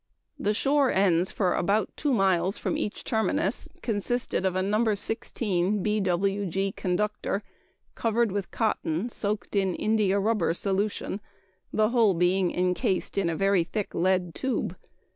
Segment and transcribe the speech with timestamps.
[0.39, 4.95] The shore ends for about two miles from each terminus consisted of a No.
[4.95, 6.71] 16 B.W.G.
[6.71, 7.43] conductor
[7.93, 11.21] covered with cotton soaked in india rubber solution,
[11.71, 14.75] the whole being incased in a very thick lead tube.